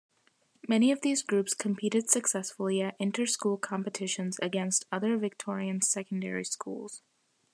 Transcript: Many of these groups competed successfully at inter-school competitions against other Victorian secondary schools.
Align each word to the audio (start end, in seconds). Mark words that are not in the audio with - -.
Many 0.67 0.91
of 0.91 1.01
these 1.01 1.21
groups 1.21 1.53
competed 1.53 2.09
successfully 2.09 2.81
at 2.81 2.95
inter-school 2.97 3.57
competitions 3.59 4.39
against 4.41 4.87
other 4.91 5.15
Victorian 5.15 5.83
secondary 5.83 6.43
schools. 6.43 7.03